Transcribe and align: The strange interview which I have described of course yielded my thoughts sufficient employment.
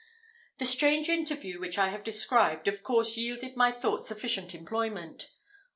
The 0.57 0.65
strange 0.65 1.09
interview 1.09 1.59
which 1.59 1.77
I 1.77 1.89
have 1.89 2.03
described 2.03 2.67
of 2.67 2.81
course 2.81 3.17
yielded 3.17 3.55
my 3.55 3.71
thoughts 3.71 4.07
sufficient 4.07 4.55
employment. 4.55 5.29